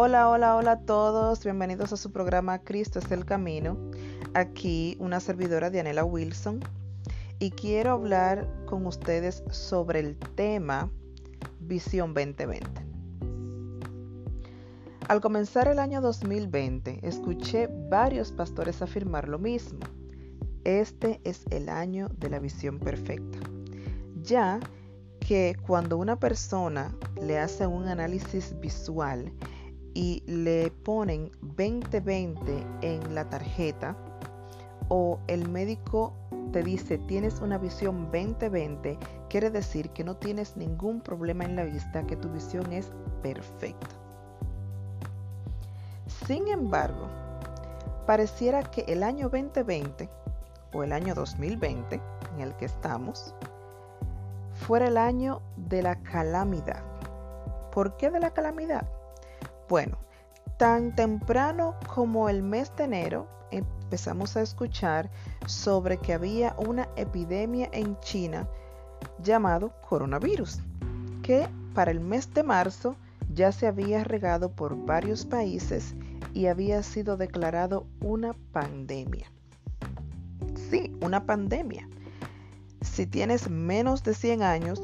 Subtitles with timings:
[0.00, 1.42] Hola, hola, hola a todos.
[1.42, 3.76] Bienvenidos a su programa Cristo es el Camino.
[4.32, 6.60] Aquí una servidora Dianela Wilson.
[7.40, 10.88] Y quiero hablar con ustedes sobre el tema
[11.58, 12.80] Visión 2020.
[15.08, 19.80] Al comenzar el año 2020, escuché varios pastores afirmar lo mismo.
[20.62, 23.40] Este es el año de la visión perfecta.
[24.22, 24.60] Ya
[25.18, 29.32] que cuando una persona le hace un análisis visual
[29.98, 33.96] y le ponen 2020 en la tarjeta
[34.86, 36.14] o el médico
[36.52, 38.96] te dice tienes una visión 2020,
[39.28, 43.88] quiere decir que no tienes ningún problema en la vista, que tu visión es perfecta.
[46.28, 47.08] Sin embargo,
[48.06, 50.08] pareciera que el año 2020
[50.74, 52.00] o el año 2020
[52.36, 53.34] en el que estamos
[54.52, 56.84] fuera el año de la calamidad.
[57.72, 58.86] ¿Por qué de la calamidad?
[59.68, 59.98] Bueno,
[60.56, 65.10] tan temprano como el mes de enero empezamos a escuchar
[65.46, 68.48] sobre que había una epidemia en China
[69.22, 70.60] llamado coronavirus,
[71.22, 72.96] que para el mes de marzo
[73.34, 75.94] ya se había regado por varios países
[76.32, 79.30] y había sido declarado una pandemia.
[80.70, 81.88] Sí, una pandemia.
[82.80, 84.82] Si tienes menos de 100 años,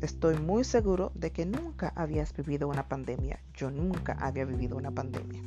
[0.00, 3.40] estoy muy seguro de que nunca habías vivido una pandemia.
[3.54, 5.42] Yo nunca había vivido una pandemia.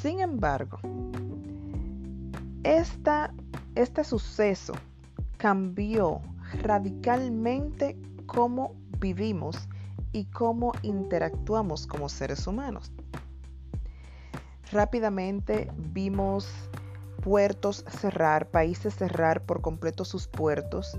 [0.00, 0.78] Sin embargo,
[2.62, 4.72] este suceso
[5.36, 6.20] cambió
[6.62, 9.68] radicalmente cómo vivimos
[10.12, 12.92] y cómo interactuamos como seres humanos.
[14.72, 16.48] Rápidamente vimos
[17.22, 20.96] puertos cerrar, países cerrar por completo sus puertos,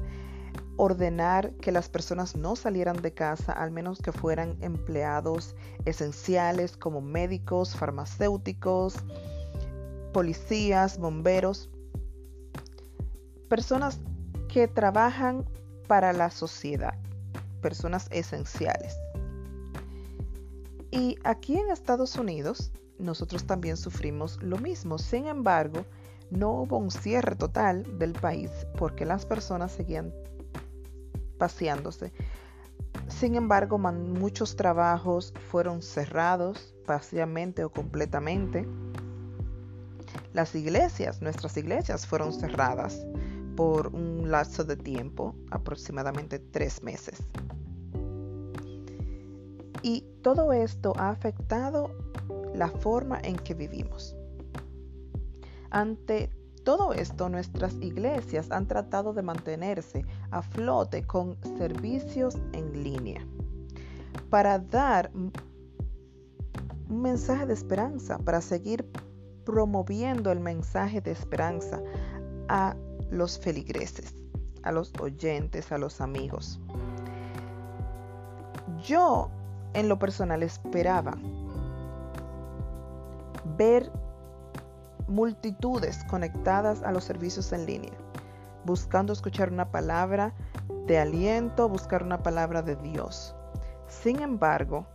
[0.81, 7.01] ordenar que las personas no salieran de casa, al menos que fueran empleados esenciales como
[7.01, 8.95] médicos, farmacéuticos,
[10.11, 11.69] policías, bomberos,
[13.47, 13.99] personas
[14.49, 15.45] que trabajan
[15.87, 16.95] para la sociedad,
[17.61, 18.97] personas esenciales.
[20.89, 24.97] Y aquí en Estados Unidos, nosotros también sufrimos lo mismo.
[24.97, 25.85] Sin embargo,
[26.31, 28.49] no hubo un cierre total del país
[28.79, 30.11] porque las personas seguían
[31.41, 32.13] paseándose.
[33.07, 38.67] Sin embargo, muchos trabajos fueron cerrados parcialmente o completamente.
[40.33, 43.07] Las iglesias, nuestras iglesias fueron cerradas
[43.55, 47.17] por un lapso de tiempo, aproximadamente tres meses.
[49.81, 51.89] Y todo esto ha afectado
[52.53, 54.15] la forma en que vivimos.
[55.71, 56.29] Ante
[56.63, 63.25] todo esto, nuestras iglesias han tratado de mantenerse a flote con servicios en línea
[64.29, 65.31] para dar un
[66.89, 68.85] mensaje de esperanza, para seguir
[69.45, 71.81] promoviendo el mensaje de esperanza
[72.47, 72.75] a
[73.09, 74.15] los feligreses,
[74.63, 76.59] a los oyentes, a los amigos.
[78.83, 79.29] Yo
[79.73, 81.17] en lo personal esperaba
[83.57, 83.91] ver
[85.11, 87.93] multitudes conectadas a los servicios en línea,
[88.65, 90.33] buscando escuchar una palabra
[90.87, 93.35] de aliento, buscar una palabra de Dios.
[93.87, 94.85] Sin embargo,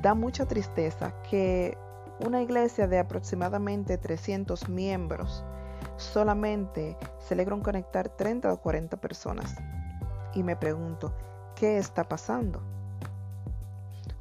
[0.00, 1.76] da mucha tristeza que
[2.24, 5.44] una iglesia de aproximadamente 300 miembros
[5.96, 9.56] solamente se logran conectar 30 o 40 personas.
[10.34, 11.12] Y me pregunto,
[11.56, 12.60] ¿qué está pasando?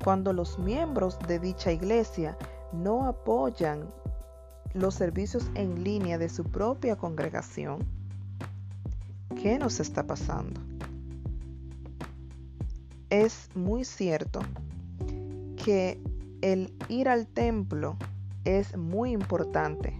[0.04, 2.38] Cuando los miembros de dicha iglesia
[2.72, 3.88] no apoyan
[4.78, 7.80] los servicios en línea de su propia congregación,
[9.42, 10.62] ¿qué nos está pasando?
[13.10, 14.42] Es muy cierto
[15.64, 16.00] que
[16.42, 17.98] el ir al templo
[18.46, 19.94] es muy importante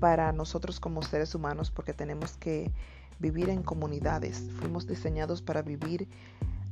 [0.00, 2.72] para nosotros como seres humanos porque tenemos que
[3.18, 4.50] vivir en comunidades.
[4.58, 6.08] Fuimos diseñados para vivir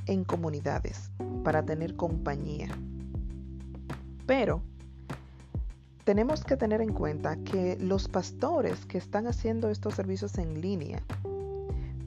[0.06, 1.10] en comunidades,
[1.44, 2.68] para tener compañía.
[4.26, 4.62] Pero
[6.06, 11.02] tenemos que tener en cuenta que los pastores que están haciendo estos servicios en línea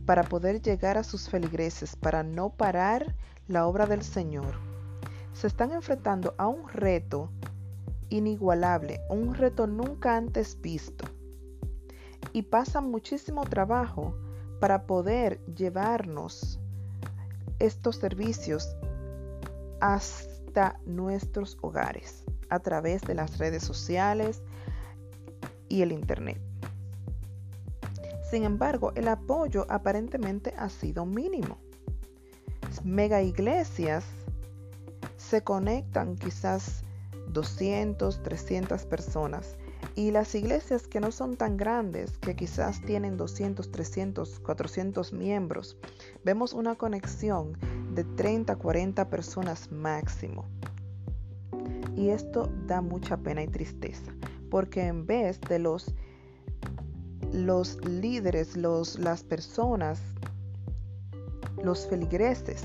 [0.05, 3.13] para poder llegar a sus feligreses, para no parar
[3.49, 4.53] la obra del Señor,
[5.33, 7.29] se están enfrentando a un reto
[8.07, 11.03] inigualable, un reto nunca antes visto.
[12.31, 14.15] Y pasan muchísimo trabajo
[14.61, 16.57] para poder llevarnos
[17.59, 18.77] estos servicios
[19.81, 24.41] hasta nuestros hogares a través de las redes sociales
[25.67, 26.39] y el Internet.
[28.29, 31.57] Sin embargo, el apoyo aparentemente ha sido mínimo.
[32.83, 34.05] Mega iglesias
[35.17, 36.83] se conectan quizás
[37.29, 39.57] 200, 300 personas.
[39.95, 45.77] Y las iglesias que no son tan grandes, que quizás tienen 200, 300, 400 miembros,
[46.23, 47.57] vemos una conexión
[47.93, 50.45] de 30, 40 personas máximo.
[51.99, 54.13] Y esto da mucha pena y tristeza,
[54.49, 55.93] porque en vez de los,
[57.33, 59.99] los líderes, los, las personas,
[61.61, 62.63] los feligreses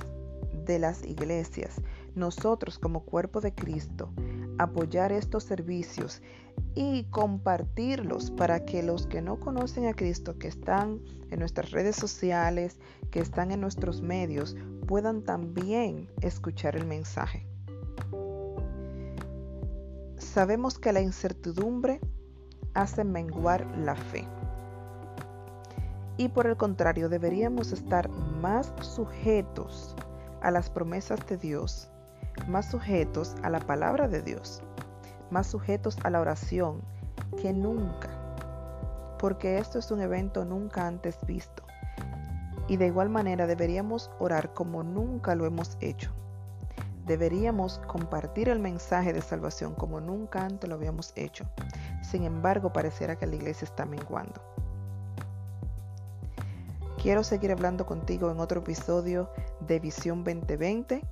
[0.66, 1.81] de las iglesias,
[2.14, 4.08] nosotros como cuerpo de Cristo,
[4.58, 6.22] apoyar estos servicios
[6.76, 11.00] y compartirlos para que los que no conocen a Cristo, que están
[11.32, 12.78] en nuestras redes sociales,
[13.10, 14.56] que están en nuestros medios,
[14.87, 17.48] puedan también escuchar el mensaje.
[20.25, 22.00] Sabemos que la incertidumbre
[22.75, 24.26] hace menguar la fe.
[26.17, 29.94] Y por el contrario, deberíamos estar más sujetos
[30.43, 31.88] a las promesas de Dios
[32.49, 34.62] más sujetos a la palabra de Dios,
[35.31, 36.82] más sujetos a la oración
[37.41, 38.11] que nunca,
[39.19, 41.62] porque esto es un evento nunca antes visto.
[42.69, 46.12] Y de igual manera deberíamos orar como nunca lo hemos hecho.
[47.06, 51.44] Deberíamos compartir el mensaje de salvación como nunca antes lo habíamos hecho.
[52.02, 54.42] Sin embargo, pareciera que la iglesia está menguando.
[57.02, 59.30] Quiero seguir hablando contigo en otro episodio
[59.60, 61.02] de Visión 2020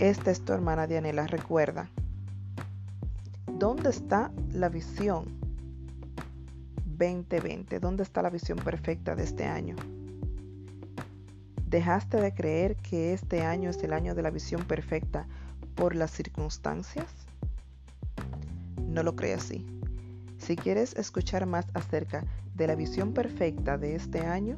[0.00, 1.26] esta es tu hermana Dianela.
[1.28, 1.88] Recuerda,
[3.46, 5.38] ¿dónde está la visión
[6.84, 7.78] 2020?
[7.78, 9.76] ¿Dónde está la visión perfecta de este año?
[11.74, 15.26] ¿Dejaste de creer que este año es el año de la visión perfecta
[15.74, 17.12] por las circunstancias?
[18.78, 19.66] No lo creas así.
[20.38, 22.22] Si quieres escuchar más acerca
[22.54, 24.56] de la visión perfecta de este año,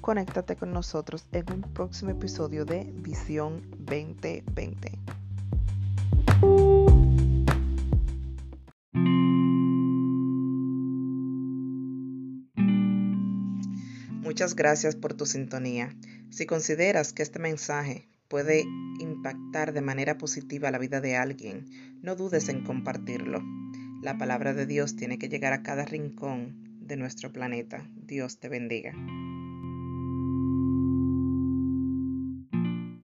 [0.00, 4.98] conéctate con nosotros en un próximo episodio de Visión 2020.
[14.34, 15.94] Muchas gracias por tu sintonía.
[16.30, 18.64] Si consideras que este mensaje puede
[18.98, 21.66] impactar de manera positiva la vida de alguien,
[22.02, 23.40] no dudes en compartirlo.
[24.02, 27.88] La palabra de Dios tiene que llegar a cada rincón de nuestro planeta.
[27.94, 28.92] Dios te bendiga.